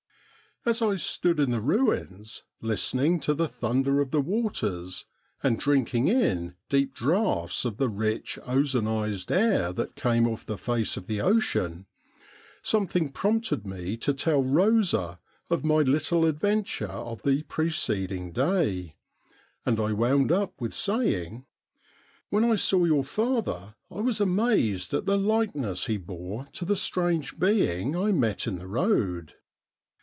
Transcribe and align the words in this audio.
As 0.63 0.79
I 0.79 0.95
stood 0.97 1.39
in 1.39 1.49
the 1.49 1.59
ruins 1.59 2.43
listening 2.61 3.19
to 3.21 3.33
the 3.33 3.47
thunder 3.47 3.99
of 3.99 4.11
the 4.11 4.21
waters, 4.21 5.05
and 5.41 5.57
drinking 5.59 6.07
in 6.07 6.53
deep 6.69 6.93
draughts 6.93 7.65
of 7.65 7.77
the 7.77 7.89
rich 7.89 8.37
ozonised 8.43 9.31
air 9.31 9.73
that 9.73 9.95
came 9.95 10.27
off 10.27 10.45
the 10.45 10.59
face 10.59 10.97
of 10.97 11.07
the 11.07 11.19
ocean, 11.19 11.87
something 12.61 13.11
prompted 13.11 13.65
me 13.65 13.97
to 13.97 14.13
tell 14.13 14.43
Eosa 14.43 15.17
of 15.49 15.63
my 15.65 15.77
little 15.79 16.27
adventure 16.27 16.85
of 16.85 17.23
the 17.23 17.41
preceding 17.41 18.31
day, 18.31 18.95
and 19.65 19.79
I 19.79 19.93
wound 19.93 20.31
up 20.31 20.53
with 20.61 20.75
saying:' 20.75 21.47
When 22.29 22.43
I 22.45 22.53
saw 22.53 22.85
your 22.85 23.03
father 23.03 23.73
I 23.89 24.01
was 24.01 24.21
amazed 24.21 24.93
at 24.93 25.07
the 25.07 25.17
likeness 25.17 25.87
he 25.87 25.97
bore 25.97 26.45
to 26.53 26.65
the 26.65 26.75
strange 26.75 27.39
being 27.39 27.95
I 27.95 28.11
met 28.11 28.45
in 28.45 28.59
the 28.59 28.67
road.' 28.67 29.33